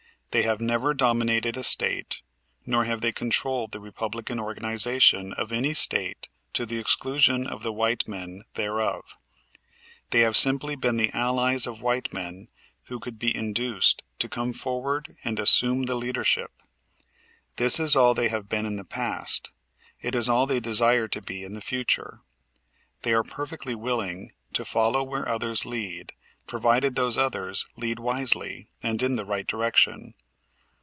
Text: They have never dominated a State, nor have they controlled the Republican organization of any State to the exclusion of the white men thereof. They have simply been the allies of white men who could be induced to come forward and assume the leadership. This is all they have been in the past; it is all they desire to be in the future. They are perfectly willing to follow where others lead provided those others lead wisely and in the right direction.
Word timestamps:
They 0.33 0.43
have 0.43 0.61
never 0.61 0.93
dominated 0.93 1.57
a 1.57 1.63
State, 1.65 2.21
nor 2.65 2.85
have 2.85 3.01
they 3.01 3.11
controlled 3.11 3.73
the 3.73 3.81
Republican 3.81 4.39
organization 4.39 5.33
of 5.33 5.51
any 5.51 5.73
State 5.73 6.29
to 6.53 6.65
the 6.65 6.77
exclusion 6.77 7.45
of 7.45 7.63
the 7.63 7.73
white 7.73 8.07
men 8.07 8.43
thereof. 8.53 9.17
They 10.11 10.21
have 10.21 10.37
simply 10.37 10.77
been 10.77 10.95
the 10.95 11.09
allies 11.11 11.67
of 11.67 11.81
white 11.81 12.13
men 12.13 12.47
who 12.83 12.97
could 12.97 13.19
be 13.19 13.35
induced 13.35 14.03
to 14.19 14.29
come 14.29 14.53
forward 14.53 15.17
and 15.25 15.37
assume 15.37 15.83
the 15.83 15.95
leadership. 15.95 16.51
This 17.57 17.77
is 17.77 17.97
all 17.97 18.13
they 18.13 18.29
have 18.29 18.47
been 18.47 18.65
in 18.65 18.77
the 18.77 18.85
past; 18.85 19.51
it 19.99 20.15
is 20.15 20.29
all 20.29 20.45
they 20.45 20.61
desire 20.61 21.09
to 21.09 21.21
be 21.21 21.43
in 21.43 21.55
the 21.55 21.59
future. 21.59 22.21
They 23.01 23.11
are 23.11 23.23
perfectly 23.23 23.75
willing 23.75 24.31
to 24.53 24.63
follow 24.63 25.03
where 25.03 25.27
others 25.27 25.65
lead 25.65 26.13
provided 26.47 26.95
those 26.95 27.17
others 27.17 27.65
lead 27.77 27.99
wisely 27.99 28.69
and 28.81 29.03
in 29.03 29.15
the 29.17 29.25
right 29.25 29.45
direction. 29.45 30.13